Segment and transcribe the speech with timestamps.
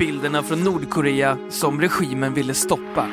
[0.00, 3.08] Bilderna från Nordkorea som regimen ville stoppa.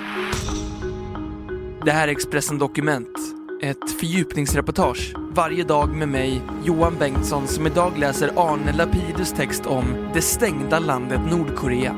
[1.85, 3.17] Det här är Expressen Dokument.
[3.61, 10.09] Ett fördjupningsreportage varje dag med mig, Johan Bengtsson, som idag läser Arne Lapidus text om
[10.13, 11.95] det stängda landet Nordkorea.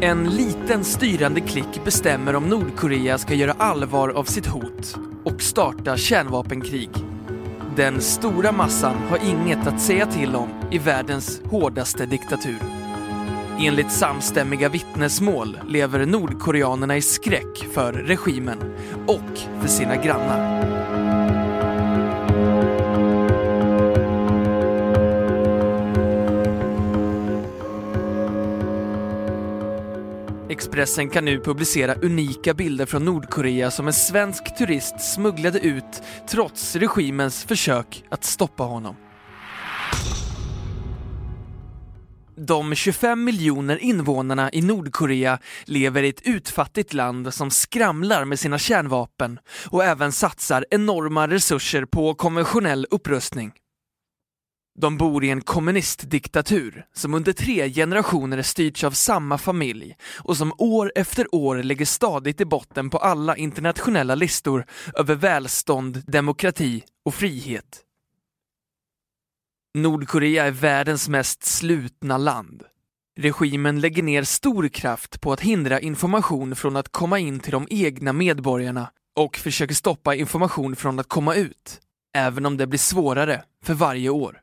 [0.00, 5.96] En liten styrande klick bestämmer om Nordkorea ska göra allvar av sitt hot och starta
[5.96, 7.05] kärnvapenkrig.
[7.76, 12.58] Den stora massan har inget att säga till om i världens hårdaste diktatur.
[13.58, 18.58] Enligt samstämmiga vittnesmål lever nordkoreanerna i skräck för regimen
[19.06, 20.75] och för sina grannar.
[30.56, 36.76] Expressen kan nu publicera unika bilder från Nordkorea som en svensk turist smugglade ut trots
[36.76, 38.96] regimens försök att stoppa honom.
[42.36, 48.58] De 25 miljoner invånarna i Nordkorea lever i ett utfattigt land som skramlar med sina
[48.58, 49.38] kärnvapen
[49.70, 53.52] och även satsar enorma resurser på konventionell upprustning.
[54.78, 60.52] De bor i en kommunistdiktatur som under tre generationer styrts av samma familj och som
[60.58, 67.14] år efter år lägger stadigt i botten på alla internationella listor över välstånd, demokrati och
[67.14, 67.82] frihet.
[69.74, 72.62] Nordkorea är världens mest slutna land.
[73.18, 77.66] Regimen lägger ner stor kraft på att hindra information från att komma in till de
[77.70, 81.80] egna medborgarna och försöker stoppa information från att komma ut,
[82.16, 84.40] även om det blir svårare för varje år.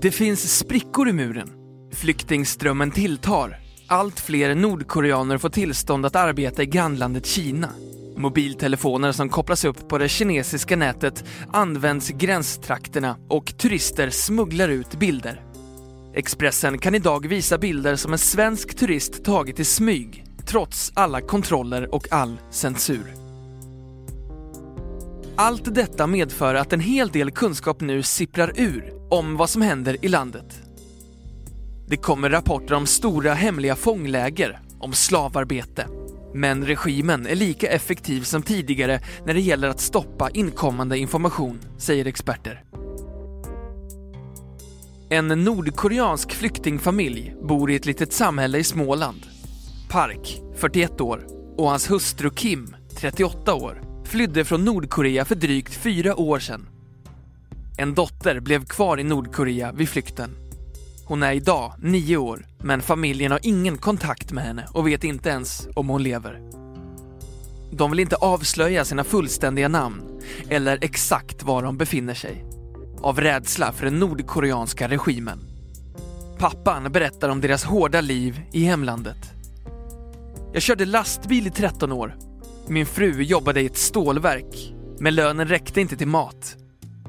[0.00, 1.48] Det finns sprickor i muren.
[1.92, 3.60] Flyktingströmmen tilltar.
[3.86, 7.68] Allt fler nordkoreaner får tillstånd att arbeta i grannlandet Kina.
[8.16, 14.98] Mobiltelefoner som kopplas upp på det kinesiska nätet används i gränstrakterna och turister smugglar ut
[14.98, 15.42] bilder.
[16.14, 21.94] Expressen kan idag visa bilder som en svensk turist tagit i smyg, trots alla kontroller
[21.94, 23.14] och all censur.
[25.36, 30.04] Allt detta medför att en hel del kunskap nu sipprar ur om vad som händer
[30.04, 30.62] i landet.
[31.86, 35.86] Det kommer rapporter om stora hemliga fångläger, om slavarbete.
[36.34, 42.06] Men regimen är lika effektiv som tidigare när det gäller att stoppa inkommande information, säger
[42.06, 42.64] experter.
[45.10, 49.26] En nordkoreansk flyktingfamilj bor i ett litet samhälle i Småland.
[49.90, 56.16] Park, 41 år, och hans hustru Kim, 38 år, flydde från Nordkorea för drygt fyra
[56.16, 56.68] år sedan.
[57.76, 60.30] En dotter blev kvar i Nordkorea vid flykten.
[61.04, 65.28] Hon är idag nio år, men familjen har ingen kontakt med henne och vet inte
[65.28, 66.40] ens om hon lever.
[67.72, 70.02] De vill inte avslöja sina fullständiga namn
[70.48, 72.44] eller exakt var de befinner sig.
[73.00, 75.38] Av rädsla för den nordkoreanska regimen.
[76.38, 79.32] Pappan berättar om deras hårda liv i hemlandet.
[80.52, 82.16] Jag körde lastbil i 13 år.
[82.68, 86.56] Min fru jobbade i ett stålverk, men lönen räckte inte till mat.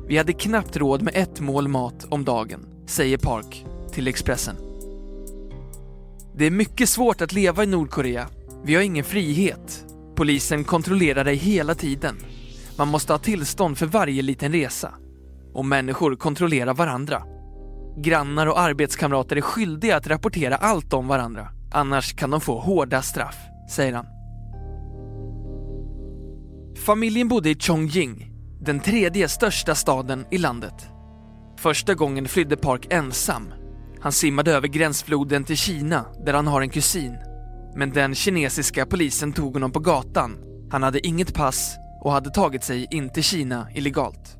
[0.08, 4.56] Vi hade knappt råd med ett mål mat om dagen, säger Park till Expressen.
[6.36, 8.28] Det är mycket svårt att leva i Nordkorea.
[8.64, 9.86] Vi har ingen frihet.
[10.16, 12.16] Polisen kontrollerar dig hela tiden.
[12.78, 14.94] Man måste ha tillstånd för varje liten resa.
[15.54, 17.24] Och människor kontrollerar varandra.
[17.98, 21.48] Grannar och arbetskamrater är skyldiga att rapportera allt om varandra.
[21.72, 23.36] Annars kan de få hårda straff,
[23.70, 24.06] säger han.
[26.86, 28.33] Familjen bodde i Chongjing,
[28.66, 30.90] den tredje största staden i landet.
[31.60, 33.54] Första gången flydde Park ensam.
[34.00, 37.18] Han simmade över gränsfloden till Kina, där han har en kusin.
[37.76, 40.38] Men den kinesiska polisen tog honom på gatan.
[40.72, 44.38] Han hade inget pass och hade tagit sig in till Kina illegalt.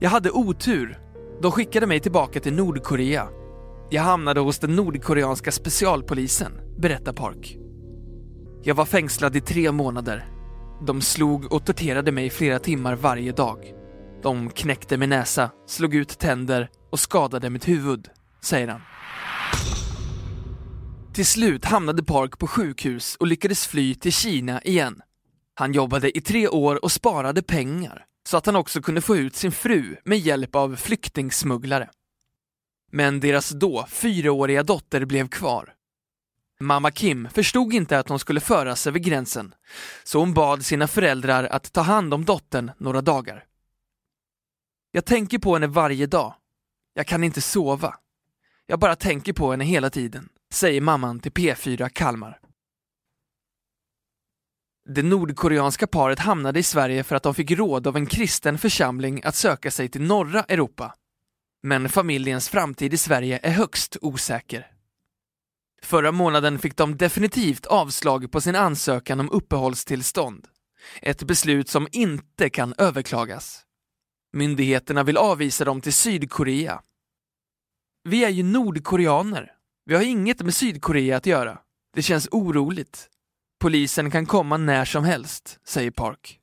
[0.00, 0.98] Jag hade otur.
[1.42, 3.28] De skickade mig tillbaka till Nordkorea.
[3.90, 7.56] Jag hamnade hos den nordkoreanska specialpolisen, berättar Park.
[8.62, 10.31] Jag var fängslad i tre månader
[10.86, 13.72] de slog och torterade mig flera timmar varje dag.
[14.22, 18.08] De knäckte min näsa, slog ut tänder och skadade mitt huvud,
[18.40, 18.80] säger han.
[21.14, 25.02] Till slut hamnade Park på sjukhus och lyckades fly till Kina igen.
[25.54, 29.36] Han jobbade i tre år och sparade pengar så att han också kunde få ut
[29.36, 31.88] sin fru med hjälp av flyktingsmugglare.
[32.92, 35.74] Men deras då fyraåriga dotter blev kvar.
[36.62, 39.54] Mamma Kim förstod inte att hon skulle föras över gränsen,
[40.04, 43.44] så hon bad sina föräldrar att ta hand om dottern några dagar.
[44.90, 46.34] Jag tänker på henne varje dag.
[46.94, 47.94] Jag kan inte sova.
[48.66, 52.38] Jag bara tänker på henne hela tiden, säger mamman till P4 Kalmar.
[54.88, 59.22] Det nordkoreanska paret hamnade i Sverige för att de fick råd av en kristen församling
[59.24, 60.94] att söka sig till norra Europa.
[61.62, 64.71] Men familjens framtid i Sverige är högst osäker.
[65.82, 70.48] Förra månaden fick de definitivt avslag på sin ansökan om uppehållstillstånd.
[71.02, 73.62] Ett beslut som inte kan överklagas.
[74.32, 76.82] Myndigheterna vill avvisa dem till Sydkorea.
[78.04, 79.52] Vi är ju nordkoreaner.
[79.84, 81.58] Vi har inget med Sydkorea att göra.
[81.94, 83.08] Det känns oroligt.
[83.60, 86.38] Polisen kan komma när som helst, säger Park.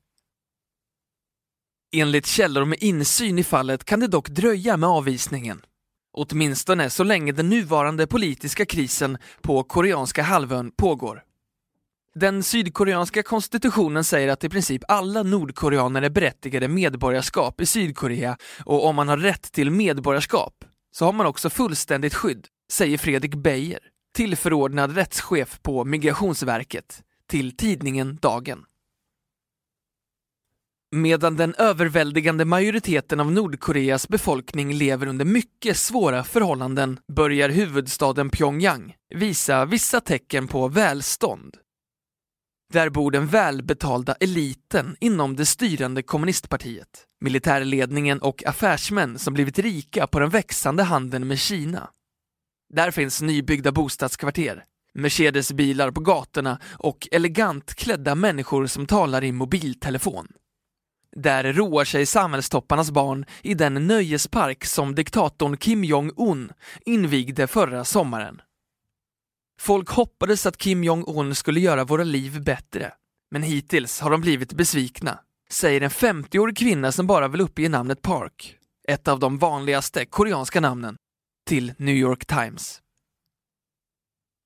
[1.92, 5.62] Enligt källor med insyn i fallet kan det dock dröja med avvisningen.
[6.12, 11.22] Åtminstone så länge den nuvarande politiska krisen på koreanska halvön pågår.
[12.14, 18.86] Den sydkoreanska konstitutionen säger att i princip alla nordkoreaner är berättigade medborgarskap i Sydkorea och
[18.86, 23.80] om man har rätt till medborgarskap så har man också fullständigt skydd, säger Fredrik Beijer,
[24.14, 28.64] tillförordnad rättschef på Migrationsverket, till tidningen Dagen.
[30.96, 38.94] Medan den överväldigande majoriteten av Nordkoreas befolkning lever under mycket svåra förhållanden börjar huvudstaden Pyongyang
[39.14, 41.56] visa vissa tecken på välstånd.
[42.72, 50.06] Där bor den välbetalda eliten inom det styrande kommunistpartiet, militärledningen och affärsmän som blivit rika
[50.06, 51.90] på den växande handeln med Kina.
[52.74, 54.64] Där finns nybyggda bostadskvarter,
[54.94, 60.28] Mercedesbilar på gatorna och elegant klädda människor som talar i mobiltelefon.
[61.16, 66.52] Där roar sig samhällstopparnas barn i den nöjespark som diktatorn Kim Jong-Un
[66.86, 68.40] invigde förra sommaren.
[69.60, 72.92] Folk hoppades att Kim Jong-Un skulle göra våra liv bättre,
[73.30, 75.18] men hittills har de blivit besvikna,
[75.50, 78.56] säger en 50-årig kvinna som bara vill uppge namnet Park,
[78.88, 80.96] ett av de vanligaste koreanska namnen,
[81.48, 82.80] till New York Times.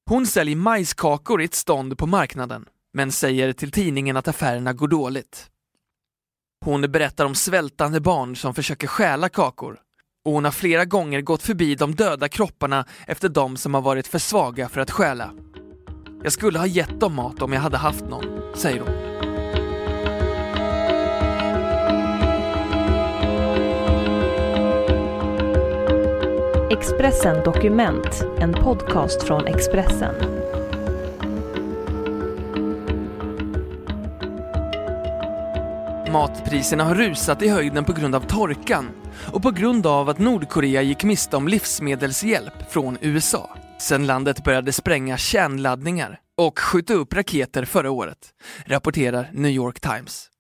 [0.07, 4.89] Hon säljer majskakor i ett stånd på marknaden, men säger till tidningen att affärerna går
[4.89, 5.51] dåligt.
[6.65, 9.79] Hon berättar om svältande barn som försöker stjäla kakor
[10.25, 14.07] och hon har flera gånger gått förbi de döda kropparna efter de som har varit
[14.07, 15.31] för svaga för att stjäla.
[16.23, 18.25] Jag skulle ha gett dem mat om jag hade haft någon,
[18.55, 19.15] säger hon.
[26.71, 30.44] Expressen Dokument, en podcast från Expressen.
[36.15, 38.91] Matpriserna har rusat i höjden på grund av torkan
[39.33, 44.73] och på grund av att Nordkorea gick miste om livsmedelshjälp från USA sedan landet började
[44.73, 48.19] spränga kärnladdningar och skjuta upp raketer förra året,
[48.67, 50.31] rapporterar New York Times.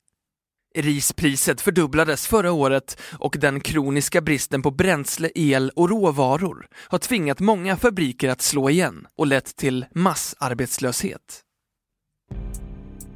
[0.75, 7.41] Rispriset fördubblades förra året och den kroniska bristen på bränsle, el och råvaror har tvingat
[7.41, 11.44] många fabriker att slå igen och lett till massarbetslöshet.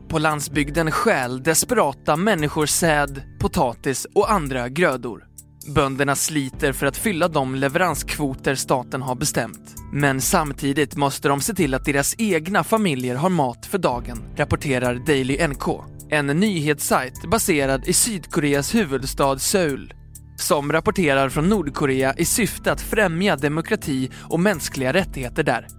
[0.08, 5.24] På landsbygden stjäl desperata människor säd, potatis och andra grödor.
[5.74, 9.74] Bönderna sliter för att fylla de leveranskvoter staten har bestämt.
[9.92, 14.94] Men samtidigt måste de se till att deras egna familjer har mat för dagen, rapporterar
[15.06, 15.64] Daily NK,
[16.10, 19.92] en nyhetssajt baserad i Sydkoreas huvudstad Seoul
[20.36, 25.77] som rapporterar från Nordkorea i syfte att främja demokrati och mänskliga rättigheter där.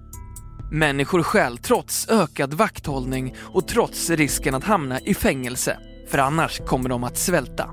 [0.72, 6.90] Människor stjäl trots ökad vakthållning och trots risken att hamna i fängelse, för annars kommer
[6.90, 7.70] de att svälta.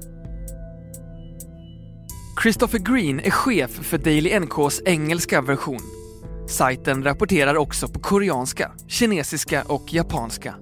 [2.43, 5.81] Christopher Green är chef för Daily NKs engelska version.
[6.49, 10.55] Sajten rapporterar också på koreanska, kinesiska och japanska.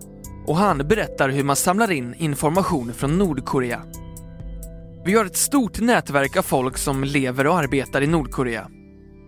[0.47, 3.83] Och han berättar hur man samlar in information från Nordkorea.
[5.05, 8.69] Vi har ett stort nätverk av folk som lever och arbetar i Nordkorea.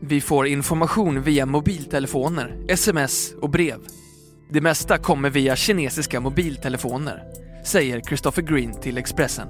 [0.01, 3.79] Vi får information via mobiltelefoner, sms och brev.
[4.51, 7.23] Det mesta kommer via kinesiska mobiltelefoner,
[7.65, 9.49] säger Christopher Green till Expressen.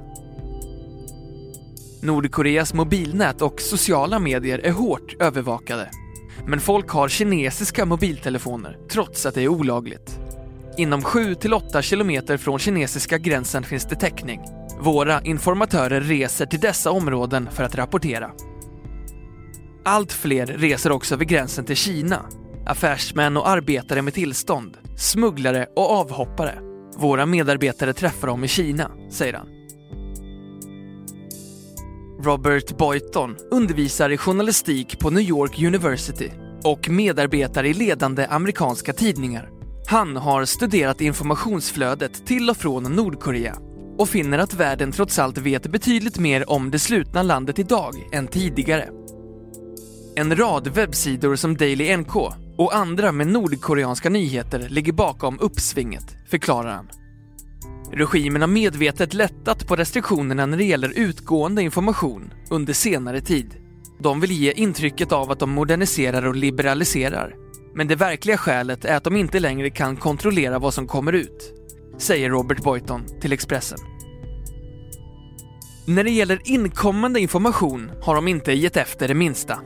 [2.03, 5.91] Nordkoreas mobilnät och sociala medier är hårt övervakade.
[6.47, 10.19] Men folk har kinesiska mobiltelefoner trots att det är olagligt.
[10.77, 14.41] Inom 7-8 kilometer från kinesiska gränsen finns det täckning.
[14.81, 18.31] Våra informatörer reser till dessa områden för att rapportera.
[19.89, 22.27] Allt fler reser också över gränsen till Kina.
[22.67, 26.59] Affärsmän och arbetare med tillstånd, smugglare och avhoppare.
[26.99, 29.47] Våra medarbetare träffar dem i Kina, säger han.
[32.25, 36.31] Robert Boyton undervisar i journalistik på New York University
[36.65, 39.51] och medarbetar i ledande amerikanska tidningar.
[39.89, 43.57] Han har studerat informationsflödet till och från Nordkorea
[43.99, 48.27] och finner att världen trots allt vet betydligt mer om det slutna landet idag än
[48.27, 48.89] tidigare.
[50.19, 52.17] En rad webbsidor som Daily NK
[52.59, 56.89] och andra med nordkoreanska nyheter ligger bakom uppsvinget, förklarar han.
[57.93, 63.55] Regimen har medvetet lättat på restriktionerna när det gäller utgående information under senare tid.
[63.99, 67.35] De vill ge intrycket av att de moderniserar och liberaliserar.
[67.75, 71.55] Men det verkliga skälet är att de inte längre kan kontrollera vad som kommer ut,
[71.99, 73.79] säger Robert Boyton till Expressen.
[75.87, 79.59] När det gäller inkommande information har de inte gett efter det minsta.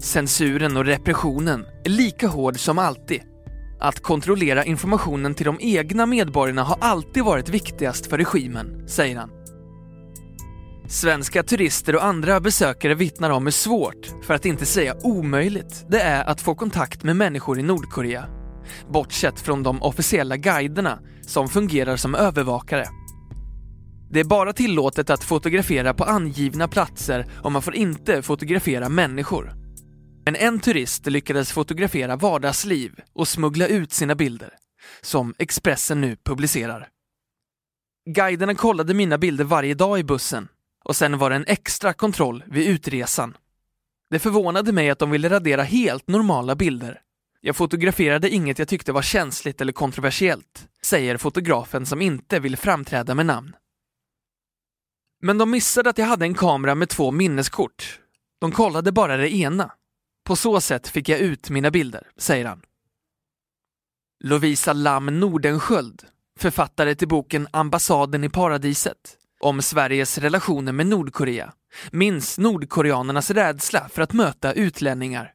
[0.00, 3.22] Censuren och repressionen är lika hård som alltid.
[3.80, 9.30] Att kontrollera informationen till de egna medborgarna har alltid varit viktigast för regimen, säger han.
[10.88, 16.00] Svenska turister och andra besökare vittnar om hur svårt, för att inte säga omöjligt, det
[16.00, 18.24] är att få kontakt med människor i Nordkorea.
[18.88, 22.86] Bortsett från de officiella guiderna som fungerar som övervakare.
[24.10, 29.59] Det är bara tillåtet att fotografera på angivna platser och man får inte fotografera människor.
[30.30, 34.54] Men en turist lyckades fotografera vardagsliv och smuggla ut sina bilder,
[35.00, 36.88] som Expressen nu publicerar.
[38.10, 40.48] Guiderna kollade mina bilder varje dag i bussen
[40.84, 43.36] och sen var det en extra kontroll vid utresan.
[44.10, 47.00] Det förvånade mig att de ville radera helt normala bilder.
[47.40, 53.14] Jag fotograferade inget jag tyckte var känsligt eller kontroversiellt, säger fotografen som inte vill framträda
[53.14, 53.56] med namn.
[55.22, 58.00] Men de missade att jag hade en kamera med två minneskort.
[58.40, 59.72] De kollade bara det ena.
[60.30, 62.62] På så sätt fick jag ut mina bilder, säger han.
[64.24, 66.02] Lovisa Lam Nordenskjöld,
[66.38, 71.52] författare till boken Ambassaden i paradiset om Sveriges relationer med Nordkorea,
[71.90, 75.32] minns nordkoreanernas rädsla för att möta utlänningar.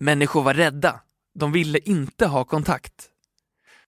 [0.00, 1.00] Människor var rädda.
[1.38, 3.08] De ville inte ha kontakt.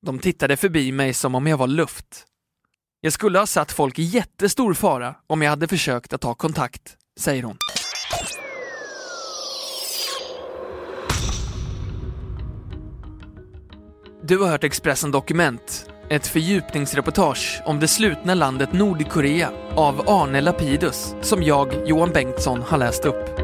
[0.00, 2.26] De tittade förbi mig som om jag var luft.
[3.00, 6.96] Jag skulle ha satt folk i jättestor fara om jag hade försökt att ta kontakt,
[7.18, 7.56] säger hon.
[14.30, 21.14] Du har hört Expressen Dokument, ett fördjupningsreportage om det slutna landet Nordkorea av Arne Lapidus
[21.20, 23.40] som jag, Johan Bengtsson, har läst upp.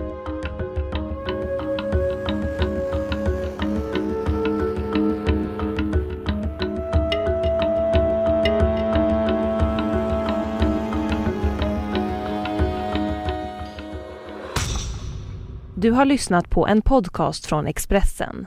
[15.76, 18.46] Du har lyssnat på en podcast från Expressen.